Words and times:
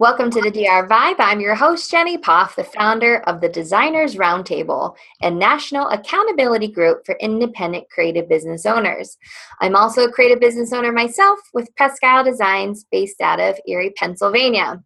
Welcome 0.00 0.28
to 0.32 0.40
the 0.40 0.50
DR 0.50 0.88
Vibe. 0.88 1.20
I'm 1.20 1.38
your 1.38 1.54
host, 1.54 1.88
Jenny 1.88 2.18
Poff, 2.18 2.56
the 2.56 2.64
founder 2.64 3.18
of 3.28 3.40
the 3.40 3.48
Designers 3.48 4.16
Roundtable 4.16 4.96
and 5.22 5.38
National 5.38 5.86
Accountability 5.86 6.66
Group 6.66 7.06
for 7.06 7.14
Independent 7.20 7.88
Creative 7.90 8.28
Business 8.28 8.66
Owners. 8.66 9.16
I'm 9.60 9.76
also 9.76 10.02
a 10.02 10.10
creative 10.10 10.40
business 10.40 10.72
owner 10.72 10.90
myself 10.90 11.38
with 11.52 11.70
Presque 11.76 12.24
Designs 12.24 12.84
based 12.90 13.20
out 13.20 13.38
of 13.38 13.56
Erie, 13.68 13.92
Pennsylvania. 13.96 14.82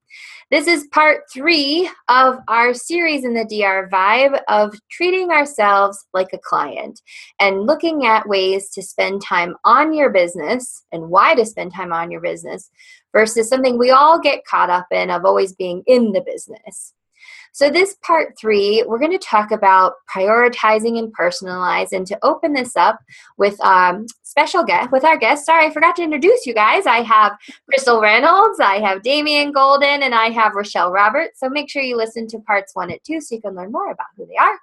This 0.50 0.66
is 0.66 0.88
part 0.92 1.22
three 1.32 1.90
of 2.08 2.38
our 2.48 2.72
series 2.74 3.24
in 3.24 3.34
the 3.34 3.44
DR 3.44 3.88
Vibe 3.90 4.40
of 4.48 4.74
treating 4.90 5.30
ourselves 5.30 6.06
like 6.14 6.34
a 6.34 6.38
client 6.38 7.00
and 7.38 7.66
looking 7.66 8.04
at 8.04 8.28
ways 8.28 8.70
to 8.70 8.82
spend 8.82 9.22
time 9.22 9.56
on 9.64 9.94
your 9.94 10.10
business 10.10 10.84
and 10.92 11.08
why 11.08 11.34
to 11.34 11.46
spend 11.46 11.74
time 11.74 11.92
on 11.92 12.10
your 12.10 12.22
business 12.22 12.70
versus 13.18 13.48
something 13.48 13.76
we 13.76 13.90
all 13.90 14.20
get 14.20 14.44
caught 14.44 14.70
up 14.70 14.86
in 14.92 15.10
of 15.10 15.24
always 15.24 15.52
being 15.52 15.82
in 15.88 16.12
the 16.12 16.20
business. 16.20 16.94
So, 17.52 17.68
this 17.68 17.96
part 18.00 18.38
three, 18.38 18.84
we're 18.86 19.00
going 19.00 19.18
to 19.18 19.18
talk 19.18 19.50
about 19.50 19.94
prioritizing 20.14 21.00
and 21.00 21.12
personalize. 21.16 21.88
And 21.90 22.06
to 22.06 22.18
open 22.22 22.52
this 22.52 22.76
up 22.76 23.00
with 23.36 23.60
um, 23.60 24.06
special 24.22 24.62
guest, 24.62 24.92
with 24.92 25.02
our 25.02 25.16
guest, 25.16 25.46
sorry, 25.46 25.66
I 25.66 25.70
forgot 25.72 25.96
to 25.96 26.04
introduce 26.04 26.46
you 26.46 26.54
guys. 26.54 26.86
I 26.86 26.98
have 26.98 27.32
Crystal 27.68 28.00
Reynolds, 28.00 28.60
I 28.60 28.78
have 28.78 29.02
Damian 29.02 29.50
Golden, 29.50 30.04
and 30.04 30.14
I 30.14 30.26
have 30.26 30.54
Rochelle 30.54 30.92
Roberts. 30.92 31.40
So, 31.40 31.48
make 31.48 31.68
sure 31.68 31.82
you 31.82 31.96
listen 31.96 32.28
to 32.28 32.38
parts 32.38 32.76
one 32.76 32.92
and 32.92 33.00
two 33.02 33.20
so 33.20 33.34
you 33.34 33.40
can 33.40 33.56
learn 33.56 33.72
more 33.72 33.90
about 33.90 34.06
who 34.16 34.26
they 34.26 34.36
are. 34.36 34.58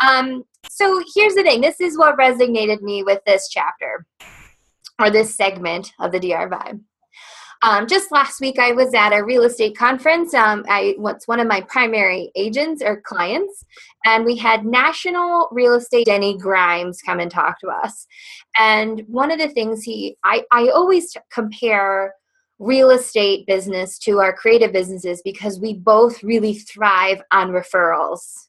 Um, 0.00 0.44
so, 0.70 1.02
here's 1.14 1.34
the 1.34 1.42
thing 1.42 1.60
this 1.60 1.82
is 1.82 1.98
what 1.98 2.16
resonated 2.16 2.80
me 2.80 3.02
with 3.02 3.20
this 3.26 3.48
chapter 3.50 4.06
or 4.98 5.10
this 5.10 5.34
segment 5.34 5.92
of 6.00 6.12
the 6.12 6.20
DR 6.20 6.48
Vibe. 6.48 6.80
Um, 7.62 7.86
just 7.86 8.12
last 8.12 8.40
week, 8.40 8.58
I 8.58 8.72
was 8.72 8.92
at 8.94 9.12
a 9.12 9.24
real 9.24 9.44
estate 9.44 9.76
conference. 9.76 10.34
Um, 10.34 10.64
I 10.68 10.94
was 10.98 11.22
one 11.26 11.40
of 11.40 11.46
my 11.46 11.62
primary 11.62 12.30
agents 12.34 12.82
or 12.82 13.00
clients, 13.00 13.64
and 14.04 14.24
we 14.24 14.36
had 14.36 14.66
national 14.66 15.48
real 15.50 15.74
estate 15.74 16.06
Denny 16.06 16.36
Grimes 16.36 17.00
come 17.00 17.20
and 17.20 17.30
talk 17.30 17.58
to 17.60 17.68
us. 17.68 18.06
And 18.56 19.02
one 19.06 19.30
of 19.30 19.38
the 19.38 19.48
things 19.48 19.82
he, 19.82 20.16
I, 20.24 20.44
I 20.52 20.68
always 20.68 21.16
compare 21.32 22.14
real 22.58 22.90
estate 22.90 23.46
business 23.46 23.98
to 23.98 24.20
our 24.20 24.32
creative 24.32 24.72
businesses 24.72 25.22
because 25.24 25.58
we 25.58 25.74
both 25.74 26.22
really 26.22 26.54
thrive 26.54 27.20
on 27.30 27.50
referrals. 27.50 28.48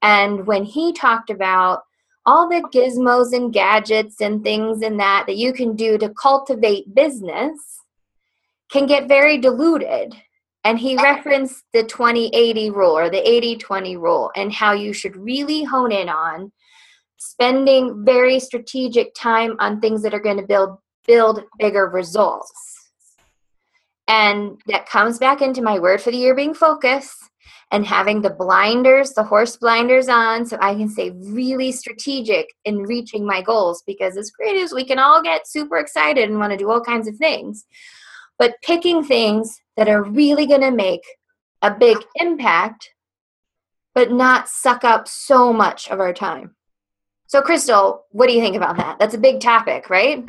And 0.00 0.46
when 0.46 0.64
he 0.64 0.92
talked 0.92 1.30
about 1.30 1.82
all 2.26 2.48
the 2.48 2.62
gizmos 2.74 3.34
and 3.34 3.52
gadgets 3.52 4.20
and 4.20 4.42
things 4.42 4.82
and 4.82 4.98
that 4.98 5.24
that 5.26 5.36
you 5.36 5.52
can 5.52 5.76
do 5.76 5.98
to 5.98 6.08
cultivate 6.10 6.94
business 6.94 7.83
can 8.70 8.86
get 8.86 9.08
very 9.08 9.38
diluted. 9.38 10.14
And 10.64 10.78
he 10.78 10.96
referenced 10.96 11.62
the 11.74 11.82
2080 11.82 12.70
rule 12.70 12.96
or 12.96 13.10
the 13.10 13.28
80 13.28 13.56
20 13.56 13.96
rule 13.98 14.30
and 14.34 14.52
how 14.52 14.72
you 14.72 14.92
should 14.92 15.16
really 15.16 15.62
hone 15.62 15.92
in 15.92 16.08
on 16.08 16.52
spending 17.18 18.04
very 18.04 18.38
strategic 18.40 19.14
time 19.14 19.56
on 19.58 19.80
things 19.80 20.02
that 20.02 20.14
are 20.14 20.20
going 20.20 20.36
to 20.36 20.46
build 20.46 20.78
build 21.06 21.42
bigger 21.58 21.86
results. 21.88 22.90
And 24.08 24.60
that 24.66 24.88
comes 24.88 25.18
back 25.18 25.42
into 25.42 25.62
my 25.62 25.78
word 25.78 26.00
for 26.00 26.10
the 26.10 26.16
year 26.16 26.34
being 26.34 26.54
focus 26.54 27.14
and 27.70 27.86
having 27.86 28.22
the 28.22 28.30
blinders, 28.30 29.12
the 29.12 29.22
horse 29.22 29.56
blinders 29.56 30.08
on, 30.08 30.46
so 30.46 30.56
I 30.60 30.74
can 30.74 30.88
stay 30.88 31.10
really 31.10 31.72
strategic 31.72 32.46
in 32.64 32.82
reaching 32.82 33.26
my 33.26 33.42
goals. 33.42 33.82
Because 33.86 34.16
as 34.16 34.30
creatives, 34.30 34.74
we 34.74 34.84
can 34.84 34.98
all 34.98 35.22
get 35.22 35.46
super 35.46 35.76
excited 35.78 36.28
and 36.30 36.38
want 36.38 36.52
to 36.52 36.58
do 36.58 36.70
all 36.70 36.80
kinds 36.80 37.08
of 37.08 37.16
things 37.16 37.66
but 38.38 38.56
picking 38.62 39.04
things 39.04 39.60
that 39.76 39.88
are 39.88 40.02
really 40.02 40.46
going 40.46 40.60
to 40.60 40.70
make 40.70 41.02
a 41.62 41.70
big 41.70 41.98
impact, 42.16 42.90
but 43.94 44.12
not 44.12 44.48
suck 44.48 44.84
up 44.84 45.08
so 45.08 45.52
much 45.52 45.88
of 45.88 46.00
our 46.00 46.12
time. 46.12 46.54
So, 47.26 47.40
Crystal, 47.40 48.04
what 48.10 48.28
do 48.28 48.34
you 48.34 48.40
think 48.40 48.56
about 48.56 48.76
that? 48.76 48.98
That's 48.98 49.14
a 49.14 49.18
big 49.18 49.40
topic, 49.40 49.88
right? 49.90 50.28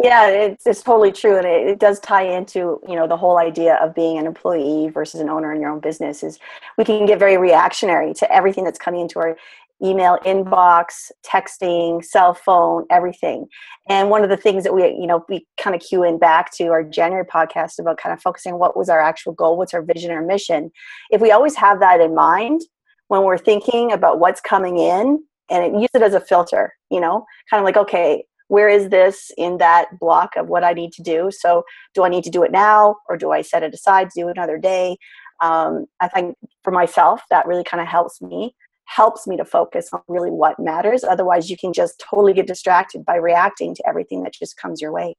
Yeah, 0.00 0.28
it's, 0.28 0.66
it's 0.66 0.82
totally 0.82 1.10
true, 1.10 1.36
and 1.36 1.46
it, 1.46 1.66
it, 1.66 1.78
does 1.80 1.98
tie 1.98 2.22
into 2.22 2.80
you 2.88 2.94
know 2.94 3.08
the 3.08 3.16
whole 3.16 3.36
idea 3.38 3.74
of 3.82 3.96
being 3.96 4.16
an 4.16 4.26
employee 4.26 4.90
versus 4.90 5.20
an 5.20 5.28
owner 5.28 5.52
in 5.52 5.60
your 5.60 5.70
own 5.70 5.80
business. 5.80 6.22
Is 6.22 6.38
we 6.76 6.84
can 6.84 7.04
get 7.04 7.18
very 7.18 7.36
reactionary 7.36 8.14
to 8.14 8.32
everything 8.32 8.62
that's 8.62 8.78
coming 8.78 9.00
into 9.00 9.18
our 9.18 9.36
email 9.82 10.18
inbox, 10.24 11.10
texting, 11.24 12.04
cell 12.04 12.34
phone, 12.34 12.84
everything. 12.90 13.46
And 13.88 14.10
one 14.10 14.24
of 14.24 14.30
the 14.30 14.36
things 14.36 14.64
that 14.64 14.74
we, 14.74 14.82
you 14.84 15.06
know, 15.06 15.24
we 15.28 15.46
kind 15.60 15.76
of 15.76 15.82
cue 15.82 16.02
in 16.02 16.18
back 16.18 16.52
to 16.56 16.66
our 16.68 16.82
January 16.82 17.24
podcast 17.24 17.78
about 17.78 17.98
kind 17.98 18.12
of 18.12 18.20
focusing 18.20 18.58
what 18.58 18.76
was 18.76 18.88
our 18.88 19.00
actual 19.00 19.32
goal, 19.32 19.56
what's 19.56 19.74
our 19.74 19.82
vision 19.82 20.10
or 20.10 20.22
mission. 20.22 20.70
If 21.10 21.20
we 21.20 21.30
always 21.30 21.54
have 21.56 21.80
that 21.80 22.00
in 22.00 22.14
mind 22.14 22.62
when 23.08 23.22
we're 23.22 23.38
thinking 23.38 23.92
about 23.92 24.18
what's 24.18 24.40
coming 24.40 24.78
in 24.78 25.22
and 25.50 25.80
use 25.80 25.90
it 25.94 26.02
as 26.02 26.14
a 26.14 26.20
filter, 26.20 26.74
you 26.90 27.00
know, 27.00 27.24
kind 27.50 27.60
of 27.60 27.64
like, 27.64 27.76
okay, 27.76 28.24
where 28.48 28.68
is 28.68 28.88
this 28.88 29.30
in 29.36 29.58
that 29.58 29.98
block 29.98 30.34
of 30.36 30.48
what 30.48 30.64
I 30.64 30.72
need 30.72 30.92
to 30.92 31.02
do? 31.02 31.30
So, 31.30 31.64
do 31.94 32.02
I 32.02 32.08
need 32.08 32.24
to 32.24 32.30
do 32.30 32.42
it 32.42 32.50
now 32.50 32.96
or 33.08 33.16
do 33.16 33.30
I 33.30 33.42
set 33.42 33.62
it 33.62 33.74
aside 33.74 34.10
to 34.10 34.22
do 34.22 34.28
another 34.28 34.58
day? 34.58 34.96
Um, 35.40 35.86
I 36.00 36.08
think 36.08 36.36
for 36.64 36.70
myself, 36.70 37.22
that 37.30 37.46
really 37.46 37.64
kind 37.64 37.80
of 37.80 37.86
helps 37.86 38.20
me 38.20 38.54
helps 38.88 39.26
me 39.26 39.36
to 39.36 39.44
focus 39.44 39.90
on 39.92 40.00
really 40.08 40.30
what 40.30 40.58
matters. 40.58 41.04
Otherwise, 41.04 41.50
you 41.50 41.56
can 41.58 41.72
just 41.74 42.02
totally 42.10 42.32
get 42.32 42.46
distracted 42.46 43.04
by 43.04 43.16
reacting 43.16 43.74
to 43.74 43.86
everything 43.86 44.22
that 44.22 44.32
just 44.32 44.56
comes 44.56 44.80
your 44.80 44.92
way. 44.92 45.14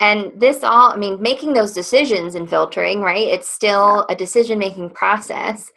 And 0.00 0.32
this 0.40 0.64
all, 0.64 0.90
I 0.90 0.96
mean, 0.96 1.20
making 1.20 1.52
those 1.52 1.74
decisions 1.74 2.34
and 2.34 2.48
filtering, 2.48 3.02
right? 3.02 3.28
It's 3.28 3.48
still 3.48 4.06
a 4.08 4.16
decision 4.16 4.58
making 4.58 4.90
process. 4.90 5.70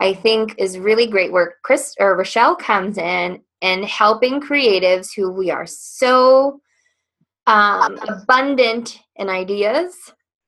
I 0.00 0.12
think 0.12 0.54
is 0.58 0.78
really 0.78 1.06
great 1.06 1.32
where 1.32 1.54
Chris 1.62 1.94
or 2.00 2.16
Rochelle 2.16 2.56
comes 2.56 2.98
in 2.98 3.40
and 3.62 3.84
helping 3.84 4.40
creatives 4.40 5.14
who 5.14 5.30
we 5.30 5.50
are 5.50 5.66
so 5.66 6.60
um, 7.46 7.98
abundant 8.08 9.00
in 9.16 9.28
ideas 9.28 9.94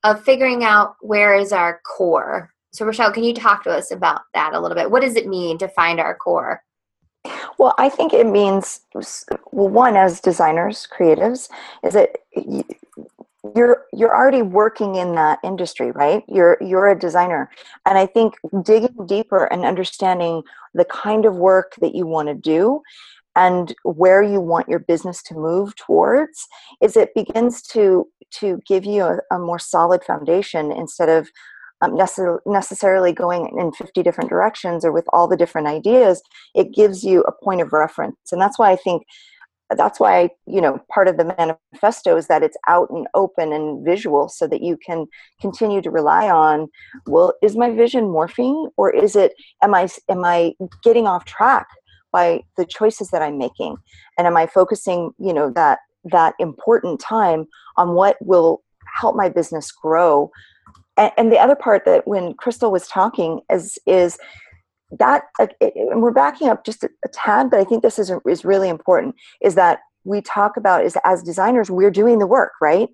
of 0.02 0.24
figuring 0.24 0.64
out 0.64 0.96
where 1.00 1.34
is 1.34 1.52
our 1.52 1.80
core 1.84 2.50
so, 2.72 2.86
Rochelle, 2.86 3.12
can 3.12 3.24
you 3.24 3.34
talk 3.34 3.64
to 3.64 3.70
us 3.70 3.90
about 3.90 4.22
that 4.34 4.54
a 4.54 4.60
little 4.60 4.76
bit? 4.76 4.90
What 4.90 5.02
does 5.02 5.16
it 5.16 5.26
mean 5.26 5.58
to 5.58 5.68
find 5.68 5.98
our 5.98 6.14
core? 6.14 6.62
Well, 7.58 7.74
I 7.78 7.88
think 7.88 8.12
it 8.12 8.26
means, 8.26 8.80
well, 9.52 9.68
one, 9.68 9.96
as 9.96 10.20
designers, 10.20 10.88
creatives, 10.90 11.50
is 11.84 11.94
that 11.94 12.16
you're 13.56 13.84
you're 13.92 14.14
already 14.14 14.42
working 14.42 14.96
in 14.96 15.14
that 15.16 15.38
industry, 15.42 15.90
right? 15.90 16.22
You're 16.28 16.56
you're 16.60 16.88
a 16.88 16.98
designer, 16.98 17.50
and 17.86 17.98
I 17.98 18.06
think 18.06 18.34
digging 18.62 19.06
deeper 19.06 19.44
and 19.46 19.64
understanding 19.64 20.42
the 20.74 20.84
kind 20.84 21.26
of 21.26 21.36
work 21.36 21.74
that 21.80 21.94
you 21.94 22.06
want 22.06 22.28
to 22.28 22.34
do 22.34 22.82
and 23.36 23.74
where 23.84 24.22
you 24.22 24.40
want 24.40 24.68
your 24.68 24.78
business 24.78 25.22
to 25.22 25.34
move 25.34 25.74
towards 25.76 26.46
is 26.80 26.96
it 26.96 27.14
begins 27.14 27.62
to 27.62 28.06
to 28.32 28.60
give 28.66 28.84
you 28.84 29.02
a, 29.02 29.18
a 29.32 29.38
more 29.38 29.58
solid 29.58 30.04
foundation 30.04 30.70
instead 30.70 31.08
of 31.08 31.28
um, 31.82 31.92
necess- 31.92 32.40
necessarily 32.46 33.12
going 33.12 33.56
in 33.58 33.72
50 33.72 34.02
different 34.02 34.30
directions 34.30 34.84
or 34.84 34.92
with 34.92 35.06
all 35.12 35.28
the 35.28 35.36
different 35.36 35.66
ideas 35.66 36.22
it 36.54 36.74
gives 36.74 37.04
you 37.04 37.22
a 37.22 37.32
point 37.44 37.60
of 37.60 37.72
reference. 37.72 38.16
And 38.32 38.40
that's 38.40 38.58
why 38.58 38.70
i 38.70 38.76
think 38.76 39.02
that's 39.76 40.00
why 40.00 40.28
you 40.46 40.60
know 40.60 40.78
part 40.92 41.08
of 41.08 41.16
the 41.16 41.24
manifesto 41.38 42.16
is 42.16 42.26
that 42.26 42.42
it's 42.42 42.56
out 42.68 42.90
and 42.90 43.06
open 43.14 43.52
and 43.52 43.84
visual 43.84 44.28
so 44.28 44.46
that 44.46 44.62
you 44.62 44.76
can 44.84 45.06
continue 45.40 45.80
to 45.80 45.90
rely 45.90 46.28
on 46.28 46.68
well 47.06 47.34
is 47.42 47.56
my 47.56 47.70
vision 47.70 48.04
morphing 48.04 48.70
or 48.76 48.90
is 48.90 49.14
it 49.14 49.32
am 49.62 49.74
i 49.74 49.88
am 50.08 50.24
i 50.24 50.52
getting 50.82 51.06
off 51.06 51.24
track 51.24 51.66
by 52.12 52.42
the 52.56 52.64
choices 52.64 53.10
that 53.10 53.22
i'm 53.22 53.38
making? 53.38 53.76
And 54.18 54.26
am 54.26 54.36
i 54.36 54.46
focusing 54.46 55.12
you 55.18 55.32
know 55.32 55.50
that 55.50 55.78
that 56.04 56.34
important 56.38 57.00
time 57.00 57.46
on 57.76 57.94
what 57.94 58.16
will 58.20 58.62
help 58.96 59.14
my 59.14 59.28
business 59.28 59.70
grow 59.70 60.30
and, 61.00 61.12
and 61.16 61.32
the 61.32 61.38
other 61.38 61.56
part 61.56 61.84
that 61.84 62.06
when 62.06 62.34
crystal 62.34 62.70
was 62.70 62.86
talking 62.86 63.40
is 63.50 63.78
is 63.86 64.18
that 64.98 65.24
uh, 65.38 65.48
and 65.60 66.02
we're 66.02 66.12
backing 66.12 66.48
up 66.48 66.64
just 66.64 66.84
a, 66.84 66.90
a 67.04 67.08
tad 67.08 67.50
but 67.50 67.60
i 67.60 67.64
think 67.64 67.82
this 67.82 67.98
is, 67.98 68.12
is 68.26 68.44
really 68.44 68.68
important 68.68 69.14
is 69.40 69.54
that 69.54 69.80
we 70.04 70.20
talk 70.20 70.56
about 70.56 70.84
is 70.84 70.96
as 71.04 71.22
designers 71.22 71.70
we're 71.70 71.90
doing 71.90 72.18
the 72.18 72.26
work 72.26 72.52
right? 72.60 72.88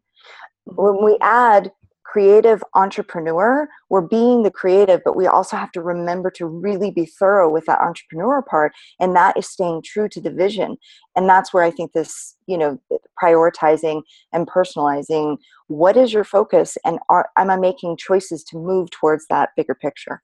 When 0.65 1.05
we 1.05 1.19
add 1.21 1.71
creative 2.17 2.65
entrepreneur 2.73 3.69
we're 3.91 4.01
being 4.01 4.43
the 4.43 4.51
creative 4.51 5.03
but 5.05 5.15
we 5.15 5.27
also 5.27 5.55
have 5.55 5.71
to 5.71 5.83
remember 5.83 6.31
to 6.31 6.47
really 6.47 6.91
be 6.91 7.05
thorough 7.05 7.53
with 7.53 7.67
that 7.67 7.79
entrepreneur 7.79 8.41
part 8.41 8.73
and 8.99 9.15
that 9.15 9.37
is 9.37 9.47
staying 9.47 9.83
true 9.85 10.09
to 10.09 10.19
the 10.19 10.31
vision 10.31 10.79
and 11.15 11.29
that's 11.29 11.53
where 11.53 11.63
i 11.63 11.71
think 11.71 11.93
this 11.93 12.35
you 12.47 12.57
know 12.57 12.81
prioritizing 13.23 14.01
and 14.33 14.47
personalizing 14.47 15.37
what 15.67 15.95
is 15.95 16.11
your 16.11 16.25
focus 16.25 16.79
and 16.87 16.99
are 17.11 17.29
am 17.37 17.51
i 17.51 17.57
making 17.59 17.99
choices 17.99 18.43
to 18.43 18.57
move 18.57 18.91
towards 18.91 19.27
that 19.29 19.51
bigger 19.55 19.75
picture 19.75 20.23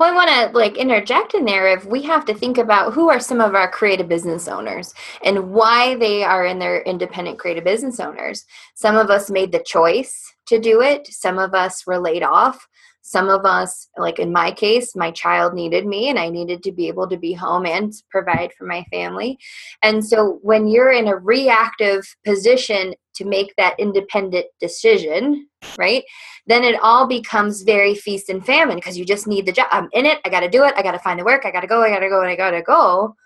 well, 0.00 0.10
I 0.10 0.14
want 0.16 0.30
to 0.30 0.58
like 0.58 0.76
interject 0.76 1.34
in 1.34 1.44
there 1.44 1.68
if 1.68 1.84
we 1.84 2.02
have 2.02 2.24
to 2.24 2.34
think 2.34 2.58
about 2.58 2.94
who 2.94 3.08
are 3.08 3.20
some 3.20 3.40
of 3.40 3.54
our 3.54 3.70
creative 3.70 4.08
business 4.08 4.48
owners 4.48 4.92
and 5.22 5.52
why 5.52 5.94
they 5.94 6.24
are 6.24 6.44
in 6.44 6.58
their 6.58 6.82
independent 6.82 7.38
creative 7.38 7.62
business 7.62 8.00
owners. 8.00 8.44
Some 8.74 8.96
of 8.96 9.10
us 9.10 9.30
made 9.30 9.52
the 9.52 9.62
choice 9.64 10.31
to 10.46 10.58
do 10.58 10.80
it. 10.80 11.06
Some 11.08 11.38
of 11.38 11.54
us 11.54 11.86
were 11.86 11.98
laid 11.98 12.22
off. 12.22 12.66
Some 13.04 13.28
of 13.28 13.44
us, 13.44 13.88
like 13.98 14.20
in 14.20 14.32
my 14.32 14.52
case, 14.52 14.94
my 14.94 15.10
child 15.10 15.54
needed 15.54 15.86
me 15.86 16.08
and 16.08 16.18
I 16.18 16.28
needed 16.28 16.62
to 16.62 16.72
be 16.72 16.86
able 16.86 17.08
to 17.08 17.16
be 17.16 17.32
home 17.32 17.66
and 17.66 17.92
provide 18.10 18.52
for 18.56 18.64
my 18.64 18.84
family. 18.92 19.38
And 19.82 20.04
so 20.06 20.38
when 20.42 20.68
you're 20.68 20.92
in 20.92 21.08
a 21.08 21.16
reactive 21.16 22.04
position 22.24 22.94
to 23.16 23.24
make 23.24 23.54
that 23.56 23.74
independent 23.80 24.46
decision, 24.60 25.48
right, 25.76 26.04
then 26.46 26.62
it 26.62 26.78
all 26.80 27.08
becomes 27.08 27.62
very 27.62 27.96
feast 27.96 28.28
and 28.28 28.46
famine 28.46 28.76
because 28.76 28.96
you 28.96 29.04
just 29.04 29.26
need 29.26 29.46
the 29.46 29.52
job. 29.52 29.66
I'm 29.72 29.88
in 29.92 30.06
it. 30.06 30.20
I 30.24 30.28
got 30.28 30.40
to 30.40 30.48
do 30.48 30.64
it. 30.64 30.74
I 30.76 30.82
got 30.82 30.92
to 30.92 30.98
find 31.00 31.18
the 31.18 31.24
work. 31.24 31.44
I 31.44 31.50
got 31.50 31.60
to 31.62 31.66
go. 31.66 31.82
I 31.82 31.90
got 31.90 32.00
to 32.00 32.08
go. 32.08 32.20
And 32.20 32.30
I 32.30 32.36
got 32.36 32.52
to 32.52 32.62
go. 32.62 33.16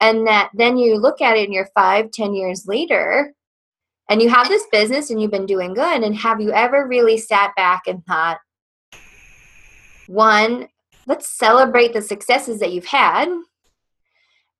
And 0.00 0.26
that 0.26 0.50
then 0.54 0.78
you 0.78 0.96
look 0.96 1.20
at 1.20 1.36
it 1.36 1.44
and 1.44 1.52
you're 1.52 1.68
five, 1.74 2.10
ten 2.12 2.32
years 2.32 2.64
later, 2.66 3.34
and 4.08 4.22
you 4.22 4.28
have 4.28 4.48
this 4.48 4.66
business 4.72 5.10
and 5.10 5.20
you've 5.20 5.30
been 5.30 5.46
doing 5.46 5.74
good. 5.74 6.02
And 6.02 6.16
have 6.16 6.40
you 6.40 6.50
ever 6.52 6.86
really 6.86 7.18
sat 7.18 7.54
back 7.56 7.82
and 7.86 8.04
thought, 8.06 8.38
one, 10.06 10.68
let's 11.06 11.28
celebrate 11.28 11.92
the 11.92 12.02
successes 12.02 12.60
that 12.60 12.72
you've 12.72 12.86
had. 12.86 13.28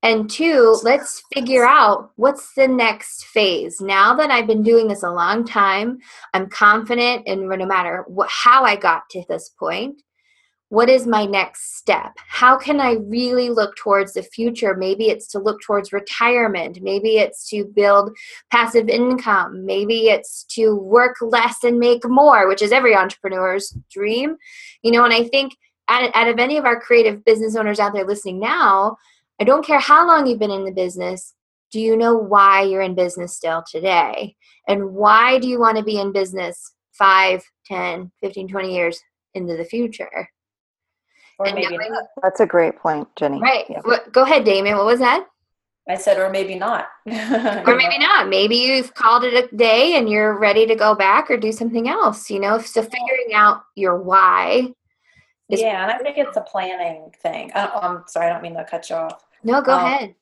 And 0.02 0.30
two, 0.30 0.78
let's 0.84 1.22
figure 1.34 1.66
out 1.66 2.12
what's 2.16 2.54
the 2.54 2.68
next 2.68 3.24
phase. 3.26 3.80
Now 3.80 4.14
that 4.14 4.30
I've 4.30 4.46
been 4.46 4.62
doing 4.62 4.86
this 4.86 5.02
a 5.02 5.10
long 5.10 5.44
time, 5.44 5.98
I'm 6.32 6.48
confident 6.48 7.26
in 7.26 7.48
no 7.48 7.66
matter 7.66 8.04
what, 8.06 8.28
how 8.30 8.64
I 8.64 8.76
got 8.76 9.08
to 9.10 9.24
this 9.28 9.50
point, 9.58 10.00
what 10.70 10.90
is 10.90 11.06
my 11.06 11.24
next 11.24 11.76
step? 11.78 12.12
How 12.26 12.58
can 12.58 12.78
I 12.78 12.96
really 13.06 13.48
look 13.48 13.74
towards 13.76 14.12
the 14.12 14.22
future? 14.22 14.76
Maybe 14.76 15.08
it's 15.08 15.26
to 15.28 15.38
look 15.38 15.62
towards 15.62 15.92
retirement. 15.92 16.80
Maybe 16.82 17.16
it's 17.16 17.48
to 17.50 17.64
build 17.64 18.14
passive 18.50 18.88
income. 18.88 19.64
Maybe 19.64 20.08
it's 20.08 20.44
to 20.50 20.74
work 20.74 21.16
less 21.22 21.64
and 21.64 21.78
make 21.78 22.06
more, 22.06 22.48
which 22.48 22.60
is 22.60 22.72
every 22.72 22.94
entrepreneur's 22.94 23.74
dream. 23.90 24.36
You 24.82 24.92
know, 24.92 25.04
and 25.04 25.14
I 25.14 25.24
think 25.24 25.56
out, 25.88 26.10
out 26.14 26.28
of 26.28 26.38
any 26.38 26.58
of 26.58 26.66
our 26.66 26.78
creative 26.78 27.24
business 27.24 27.56
owners 27.56 27.80
out 27.80 27.94
there 27.94 28.06
listening 28.06 28.38
now, 28.38 28.98
I 29.40 29.44
don't 29.44 29.64
care 29.64 29.80
how 29.80 30.06
long 30.06 30.26
you've 30.26 30.38
been 30.38 30.50
in 30.50 30.64
the 30.64 30.72
business, 30.72 31.34
do 31.70 31.80
you 31.80 31.96
know 31.96 32.14
why 32.14 32.62
you're 32.62 32.82
in 32.82 32.94
business 32.94 33.36
still 33.36 33.62
today? 33.70 34.36
And 34.66 34.92
why 34.92 35.38
do 35.38 35.48
you 35.48 35.58
want 35.58 35.78
to 35.78 35.84
be 35.84 35.98
in 35.98 36.12
business 36.12 36.74
5, 36.92 37.42
10, 37.66 38.10
15, 38.20 38.48
20 38.48 38.74
years 38.74 39.00
into 39.34 39.56
the 39.56 39.64
future? 39.64 40.28
Or 41.38 41.46
and 41.46 41.55
maybe 41.55 41.76
not. 41.76 42.05
That's 42.23 42.40
a 42.40 42.46
great 42.46 42.76
point, 42.76 43.08
Jenny. 43.17 43.40
Right. 43.40 43.64
Yeah. 43.69 43.81
Go 44.11 44.23
ahead, 44.23 44.44
Damien. 44.44 44.76
What 44.76 44.87
was 44.87 44.99
that? 44.99 45.26
I 45.88 45.96
said, 45.96 46.19
or 46.19 46.29
maybe 46.29 46.55
not. 46.55 46.87
or 47.06 47.76
maybe 47.76 47.99
not. 47.99 48.29
Maybe 48.29 48.56
you've 48.56 48.93
called 48.93 49.25
it 49.25 49.32
a 49.32 49.56
day 49.56 49.96
and 49.96 50.08
you're 50.08 50.38
ready 50.38 50.67
to 50.67 50.75
go 50.75 50.94
back 50.94 51.31
or 51.31 51.38
do 51.38 51.50
something 51.50 51.88
else, 51.88 52.29
you 52.29 52.40
know? 52.40 52.58
So 52.58 52.82
figuring 52.82 53.32
out 53.32 53.62
your 53.75 53.96
why. 53.96 54.69
yeah, 55.49 55.85
and 55.85 55.90
I 55.90 55.99
think 55.99 56.19
it's 56.19 56.37
a 56.37 56.43
planning 56.43 57.11
thing. 57.23 57.50
I, 57.55 57.64
am 57.64 57.96
um, 57.96 58.05
sorry, 58.06 58.26
I 58.26 58.32
don't 58.35 58.43
mean 58.43 58.55
to 58.55 58.64
cut 58.64 58.90
you 58.90 58.96
off. 58.96 59.25
No, 59.43 59.62
go 59.62 59.73
um, 59.73 59.85
ahead. 59.85 60.14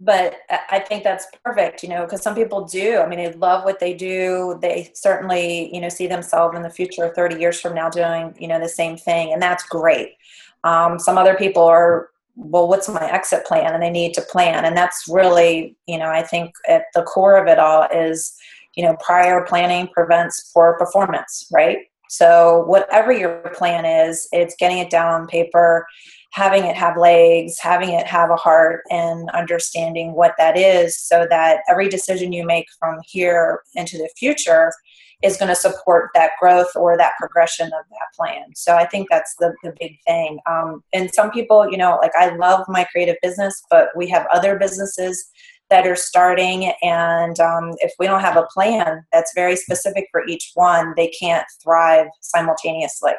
But 0.00 0.36
I 0.50 0.80
think 0.80 1.04
that's 1.04 1.26
perfect, 1.44 1.84
you 1.84 1.88
know, 1.88 2.02
because 2.02 2.22
some 2.22 2.34
people 2.34 2.64
do. 2.64 2.98
I 2.98 3.06
mean, 3.06 3.20
they 3.20 3.32
love 3.34 3.64
what 3.64 3.78
they 3.78 3.94
do. 3.94 4.58
They 4.60 4.90
certainly, 4.94 5.72
you 5.72 5.80
know, 5.80 5.90
see 5.90 6.08
themselves 6.08 6.56
in 6.56 6.62
the 6.62 6.70
future, 6.70 7.12
30 7.14 7.38
years 7.38 7.60
from 7.60 7.74
now, 7.74 7.88
doing, 7.88 8.34
you 8.36 8.48
know, 8.48 8.58
the 8.58 8.68
same 8.68 8.96
thing. 8.96 9.32
And 9.32 9.40
that's 9.40 9.62
great. 9.62 10.16
Um, 10.64 10.98
some 10.98 11.18
other 11.18 11.34
people 11.34 11.62
are, 11.62 12.10
well, 12.36 12.68
what's 12.68 12.88
my 12.88 13.10
exit 13.10 13.44
plan? 13.44 13.74
And 13.74 13.82
they 13.82 13.90
need 13.90 14.14
to 14.14 14.22
plan. 14.22 14.64
And 14.64 14.76
that's 14.76 15.04
really, 15.08 15.76
you 15.86 15.98
know, 15.98 16.08
I 16.08 16.22
think 16.22 16.54
at 16.68 16.84
the 16.94 17.02
core 17.02 17.36
of 17.36 17.48
it 17.48 17.58
all 17.58 17.86
is, 17.92 18.34
you 18.74 18.84
know, 18.84 18.96
prior 19.04 19.44
planning 19.44 19.88
prevents 19.88 20.50
poor 20.52 20.76
performance, 20.78 21.46
right? 21.52 21.78
So, 22.12 22.64
whatever 22.66 23.10
your 23.10 23.38
plan 23.56 23.86
is, 23.86 24.28
it's 24.32 24.54
getting 24.56 24.76
it 24.76 24.90
down 24.90 25.14
on 25.14 25.26
paper, 25.26 25.86
having 26.32 26.64
it 26.64 26.76
have 26.76 26.98
legs, 26.98 27.58
having 27.58 27.94
it 27.94 28.06
have 28.06 28.28
a 28.28 28.36
heart, 28.36 28.82
and 28.90 29.30
understanding 29.30 30.12
what 30.12 30.34
that 30.36 30.58
is 30.58 31.00
so 31.00 31.26
that 31.30 31.60
every 31.70 31.88
decision 31.88 32.30
you 32.30 32.44
make 32.44 32.66
from 32.78 32.98
here 33.06 33.62
into 33.76 33.96
the 33.96 34.10
future 34.14 34.74
is 35.22 35.38
going 35.38 35.48
to 35.48 35.56
support 35.56 36.10
that 36.14 36.32
growth 36.38 36.76
or 36.76 36.98
that 36.98 37.14
progression 37.18 37.68
of 37.68 37.84
that 37.88 38.14
plan. 38.14 38.54
So 38.56 38.76
I 38.76 38.84
think 38.84 39.08
that's 39.08 39.34
the, 39.38 39.54
the 39.62 39.72
big 39.80 39.96
thing. 40.06 40.38
Um, 40.46 40.82
and 40.92 41.14
some 41.14 41.30
people, 41.30 41.70
you 41.70 41.78
know, 41.78 41.98
like 42.02 42.12
I 42.14 42.36
love 42.36 42.66
my 42.68 42.84
creative 42.92 43.16
business, 43.22 43.62
but 43.70 43.88
we 43.96 44.06
have 44.08 44.26
other 44.34 44.58
businesses 44.58 45.30
that 45.72 45.86
are 45.86 45.96
starting. 45.96 46.70
And 46.82 47.40
um, 47.40 47.72
if 47.78 47.94
we 47.98 48.06
don't 48.06 48.20
have 48.20 48.36
a 48.36 48.46
plan 48.52 49.02
that's 49.10 49.32
very 49.34 49.56
specific 49.56 50.06
for 50.12 50.22
each 50.28 50.52
one, 50.54 50.92
they 50.98 51.08
can't 51.08 51.46
thrive 51.62 52.08
simultaneously. 52.20 53.12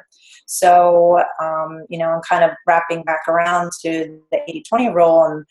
So, 0.45 1.23
um, 1.41 1.85
you 1.89 1.97
know, 1.97 2.09
I'm 2.09 2.21
kind 2.21 2.43
of 2.43 2.51
wrapping 2.67 3.01
back 3.05 3.21
around 3.27 3.71
to 3.81 4.21
the 4.31 4.39
80 4.47 4.63
20 4.69 4.89
rule 4.89 5.23
and 5.23 5.45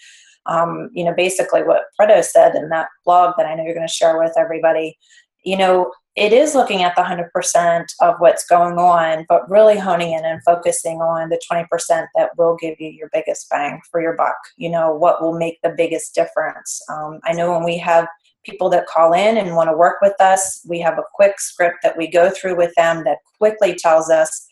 um, 0.47 0.91
you 0.93 1.05
know, 1.05 1.15
basically 1.17 1.65
what 1.65 1.83
Pareto 2.01 2.23
said 2.23 2.55
in 2.55 2.69
that 2.69 2.89
blog 3.05 3.35
that 3.37 3.47
I 3.47 3.55
know 3.55 3.65
you're 3.65 3.75
going 3.75 3.87
to 3.87 3.93
share 3.93 4.19
with 4.19 4.33
everybody, 4.37 4.97
you 5.45 5.57
know, 5.57 5.93
it 6.15 6.33
is 6.33 6.55
looking 6.55 6.83
at 6.83 6.95
the 6.95 7.03
100% 7.03 7.85
of 8.01 8.17
what's 8.19 8.45
going 8.47 8.79
on, 8.79 9.25
but 9.29 9.49
really 9.49 9.79
honing 9.79 10.13
in 10.13 10.25
and 10.25 10.43
focusing 10.45 10.99
on 10.99 11.31
the 11.31 11.41
20% 11.51 11.67
that 12.15 12.31
will 12.37 12.57
give 12.61 12.79
you 12.79 12.91
your 12.91 13.09
biggest 13.13 13.49
bang 13.49 13.81
for 13.91 14.01
your 14.01 14.15
buck. 14.15 14.37
You 14.57 14.71
know, 14.71 14.95
what 14.95 15.23
will 15.23 15.39
make 15.39 15.59
the 15.63 15.75
biggest 15.75 16.15
difference. 16.15 16.83
Um, 16.91 17.21
I 17.25 17.33
know 17.33 17.51
when 17.53 17.65
we 17.65 17.79
have 17.79 18.07
people 18.45 18.69
that 18.71 18.87
call 18.87 19.15
in 19.15 19.39
and 19.39 19.57
want 19.57 19.71
to 19.71 19.77
work 19.77 19.97
with 20.03 20.21
us, 20.21 20.61
we 20.69 20.81
have 20.81 20.99
a 20.99 21.05
quick 21.15 21.41
script 21.41 21.79
that 21.83 21.97
we 21.97 22.09
go 22.09 22.31
through 22.31 22.57
with 22.57 22.75
them 22.77 23.05
that 23.05 23.19
quickly 23.39 23.75
tells 23.75 24.11
us 24.11 24.47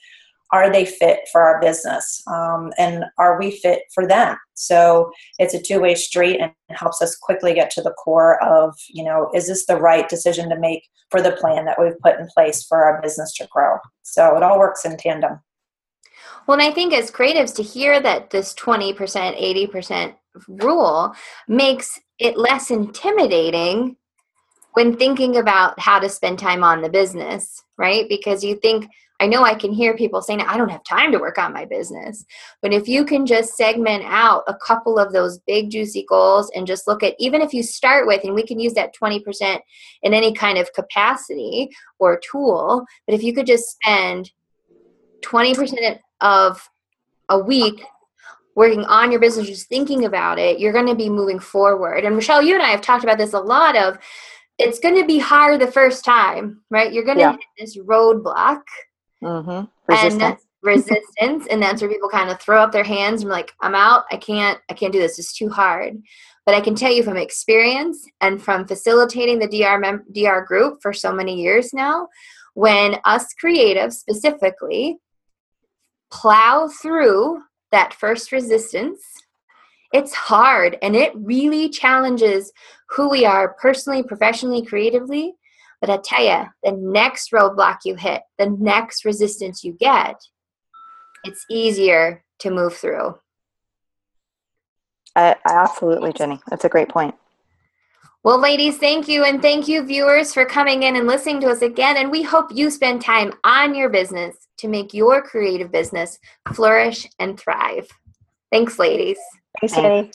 are 0.53 0.71
they 0.71 0.85
fit 0.85 1.21
for 1.31 1.43
our 1.43 1.61
business? 1.61 2.23
Um, 2.27 2.73
and 2.79 3.05
are 3.19 3.39
we 3.39 3.53
fit 3.53 3.83
for 3.95 4.07
them? 4.07 4.37
So 4.55 5.11
it's 5.39 5.55
a 5.55 5.63
two-way 5.63 5.95
street 5.95 6.41
and 6.41 6.53
helps 6.71 7.01
us 7.01 7.17
quickly 7.17 7.55
get 7.55 7.71
to 7.73 7.83
the 7.83 7.93
core 7.93 8.43
of 8.43 8.75
you 8.89 9.05
know 9.05 9.31
is 9.35 9.49
this 9.49 9.67
the 9.67 9.77
right 9.77 10.09
decision 10.09 10.49
to 10.51 10.59
make 10.59 10.87
for 11.11 11.21
the 11.21 11.33
plan 11.33 11.65
that 11.65 11.79
we've 11.81 11.99
put 12.01 12.19
in 12.19 12.29
place 12.35 12.65
for 12.65 12.85
our 12.85 13.01
business 13.01 13.33
to 13.35 13.49
grow? 13.51 13.79
So 14.03 14.37
it 14.37 14.43
all 14.43 14.59
works 14.59 14.85
in 14.85 14.97
tandem. 14.97 15.41
Well 16.47 16.59
and 16.59 16.69
i 16.69 16.73
think 16.73 16.93
as 16.93 17.11
creatives 17.11 17.55
to 17.57 17.63
hear 17.63 18.01
that 18.01 18.31
this 18.31 18.55
20% 18.55 18.97
80% 18.97 20.15
rule 20.49 21.15
makes 21.49 22.01
it 22.19 22.37
less 22.37 22.71
intimidating 22.71 23.97
when 24.73 24.97
thinking 24.97 25.37
about 25.37 25.79
how 25.79 25.99
to 25.99 26.09
spend 26.09 26.39
time 26.39 26.63
on 26.63 26.83
the 26.83 26.89
business 26.89 27.63
right? 27.81 28.07
Because 28.09 28.45
you 28.45 28.57
think 28.57 28.87
I 29.21 29.27
know 29.27 29.45
I 29.45 29.55
can 29.55 29.73
hear 29.73 29.95
people 29.95 30.23
saying, 30.23 30.41
I 30.41 30.57
don't 30.57 30.71
have 30.71 30.83
time 30.83 31.13
to 31.13 31.19
work 31.19 31.37
on 31.37 31.53
my 31.53 31.67
business. 31.67 32.25
But 32.63 32.73
if 32.73 32.89
you 32.89 33.05
can 33.05 33.27
just 33.27 33.55
segment 33.55 34.03
out 34.07 34.45
a 34.49 34.55
couple 34.55 34.99
of 34.99 35.13
those 35.13 35.39
big, 35.47 35.71
juicy 35.71 36.07
goals 36.09 36.51
and 36.55 36.67
just 36.67 36.89
look 36.89 37.03
at, 37.03 37.15
even 37.19 37.43
if 37.43 37.53
you 37.53 37.63
start 37.63 38.07
with, 38.07 38.25
and 38.25 38.35
we 38.35 38.47
can 38.47 38.59
use 38.59 38.73
that 38.75 38.95
20% 39.01 39.61
in 40.03 40.15
any 40.15 40.33
kind 40.33 40.57
of 40.57 40.73
capacity 40.73 41.69
or 41.99 42.19
tool, 42.19 42.85
but 43.07 43.15
if 43.15 43.23
you 43.23 43.35
could 43.35 43.47
just 43.47 43.77
spend 43.77 44.31
20% 45.21 45.99
of 46.23 46.69
a 47.29 47.39
week 47.39 47.85
working 48.57 48.85
on 48.87 49.11
your 49.11 49.21
business, 49.21 49.47
just 49.47 49.69
thinking 49.69 50.07
about 50.07 50.39
it, 50.39 50.59
you're 50.59 50.73
going 50.73 50.87
to 50.87 50.95
be 50.95 51.11
moving 51.11 51.39
forward. 51.39 52.05
And 52.05 52.17
Michelle, 52.17 52.43
you 52.43 52.55
and 52.55 52.63
I 52.63 52.71
have 52.71 52.81
talked 52.81 53.05
about 53.05 53.19
this 53.19 53.35
a 53.35 53.39
lot 53.39 53.77
of 53.77 53.99
it's 54.59 54.79
going 54.79 54.97
to 54.97 55.07
be 55.07 55.19
hard 55.19 55.61
the 55.61 55.71
first 55.71 56.05
time, 56.05 56.61
right? 56.71 56.93
You're 56.93 57.05
going 57.05 57.17
to 57.17 57.23
yeah. 57.23 57.33
hit 57.33 57.41
this 57.59 57.79
roadblock 57.79 58.61
Mm-hmm. 59.23 59.67
Resistance. 59.93 60.23
And 60.23 60.37
resistance, 60.63 61.47
and 61.51 61.63
that's 61.63 61.81
where 61.81 61.91
people 61.91 62.09
kind 62.09 62.31
of 62.31 62.41
throw 62.41 62.61
up 62.61 62.73
their 62.73 62.85
hands 62.85 63.23
and 63.23 63.31
like, 63.31 63.53
"I'm 63.61 63.75
out. 63.75 64.05
I 64.11 64.17
can't. 64.17 64.61
I 64.69 64.75
can't 64.75 64.93
do 64.93 64.99
this. 64.99 65.19
It's 65.19 65.33
too 65.33 65.49
hard." 65.49 66.03
But 66.47 66.55
I 66.55 66.61
can 66.61 66.75
tell 66.75 66.93
you 66.93 67.03
from 67.03 67.17
experience 67.17 68.07
and 68.21 68.43
from 68.43 68.67
facilitating 68.67 69.39
the 69.39 69.49
DR 69.49 69.79
mem- 69.79 70.05
DR 70.13 70.45
group 70.45 70.81
for 70.83 70.93
so 70.93 71.13
many 71.13 71.41
years 71.41 71.73
now, 71.73 72.09
when 72.55 72.97
us 73.05 73.29
creatives 73.43 73.95
specifically 73.95 74.99
plow 76.11 76.69
through 76.69 77.43
that 77.71 77.95
first 77.95 78.33
resistance, 78.33 79.01
it's 79.93 80.15
hard 80.15 80.77
and 80.83 80.97
it 80.97 81.13
really 81.15 81.69
challenges 81.69 82.53
who 82.91 83.09
we 83.09 83.25
are 83.25 83.55
personally, 83.61 84.03
professionally, 84.03 84.65
creatively. 84.65 85.35
But 85.81 85.91
I 85.91 85.99
tell 86.05 86.23
you, 86.23 86.47
the 86.63 86.73
next 86.73 87.33
roadblock 87.33 87.79
you 87.85 87.95
hit, 87.95 88.23
the 88.39 88.51
next 88.51 89.05
resistance 89.05 89.65
you 89.65 89.73
get, 89.73 90.17
it's 91.25 91.45
easier 91.51 92.25
to 92.41 92.51
move 92.51 92.77
through. 92.77 93.19
I, 95.17 95.37
I 95.47 95.53
absolutely, 95.53 96.13
Jenny. 96.13 96.41
That's 96.49 96.65
a 96.65 96.69
great 96.69 96.89
point. 96.89 97.15
Well, 98.23 98.39
ladies, 98.39 98.77
thank 98.77 99.09
you. 99.09 99.25
And 99.25 99.41
thank 99.41 99.67
you, 99.67 99.83
viewers, 99.83 100.35
for 100.35 100.45
coming 100.45 100.83
in 100.83 100.97
and 100.97 101.07
listening 101.07 101.41
to 101.41 101.49
us 101.49 101.63
again. 101.63 101.97
And 101.97 102.11
we 102.11 102.23
hope 102.23 102.55
you 102.55 102.69
spend 102.69 103.01
time 103.01 103.33
on 103.45 103.75
your 103.75 103.89
business 103.89 104.37
to 104.59 104.69
make 104.69 104.93
your 104.93 105.23
creative 105.23 105.73
business 105.73 106.19
flourish 106.53 107.07
and 107.19 107.41
thrive. 107.41 107.89
Thanks, 108.53 108.79
ladies. 108.79 109.19
Thanks, 109.59 109.75
Jenny. 109.75 110.11